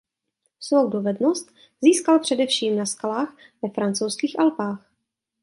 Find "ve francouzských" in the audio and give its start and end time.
3.61-4.39